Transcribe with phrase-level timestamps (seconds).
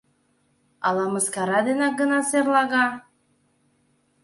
[0.87, 2.85] Ала мыскара денак гына серлага?